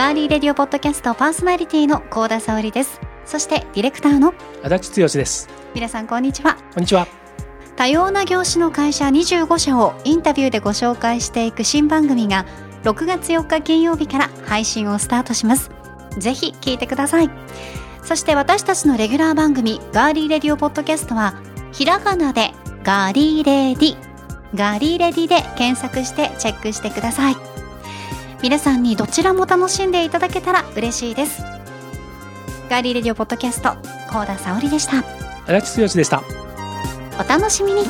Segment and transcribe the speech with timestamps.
[0.00, 3.02] ガーリーレディオポッドキャストパーソナリティの高田沙織です。
[3.26, 4.32] そしてディレクターの
[4.62, 5.46] 足立剛です。
[5.74, 6.56] 皆さんこんにちは。
[6.72, 7.06] こんにちは。
[7.76, 12.46] 多様な業種の会社25社をインタビューでご紹介していく新番組が
[12.84, 15.70] 6月4日金曜日から配信をスタートします。
[16.16, 17.30] ぜひ聞いてください。
[18.02, 21.34] そして私たちのレギュラー番組ガーリーレディオポッドキャストは
[21.72, 22.52] ひらがなで
[22.84, 23.96] ガーリーレディ。
[24.54, 27.59] ガーリーレディで検索してチェックしてください
[28.42, 31.42] 皆さんにどちらも楽しんでいただけたら嬉しいです。
[32.70, 33.76] ガーリーレディオポッドキャスト
[34.10, 35.04] 高田沙織でした。
[35.46, 36.22] 足立剛でした。
[37.18, 37.82] お楽しみに